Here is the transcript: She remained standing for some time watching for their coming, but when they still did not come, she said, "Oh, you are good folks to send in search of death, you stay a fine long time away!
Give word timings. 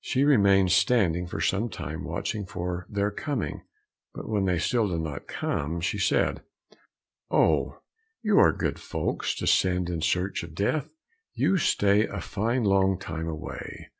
She 0.00 0.22
remained 0.22 0.70
standing 0.70 1.26
for 1.26 1.40
some 1.40 1.68
time 1.68 2.04
watching 2.04 2.46
for 2.46 2.86
their 2.88 3.10
coming, 3.10 3.62
but 4.14 4.28
when 4.28 4.44
they 4.44 4.56
still 4.60 4.86
did 4.86 5.00
not 5.00 5.26
come, 5.26 5.80
she 5.80 5.98
said, 5.98 6.44
"Oh, 7.28 7.80
you 8.22 8.38
are 8.38 8.52
good 8.52 8.78
folks 8.78 9.34
to 9.34 9.48
send 9.48 9.90
in 9.90 10.00
search 10.00 10.44
of 10.44 10.54
death, 10.54 10.90
you 11.32 11.56
stay 11.56 12.06
a 12.06 12.20
fine 12.20 12.62
long 12.62 13.00
time 13.00 13.26
away! 13.26 13.90